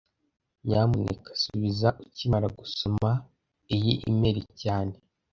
Nyamuneka 0.65 1.31
subiza 1.43 1.87
ukimara 2.05 2.47
gusoma 2.59 3.09
iyi 3.75 3.93
imeri 4.09 4.41
cyane 4.61 4.93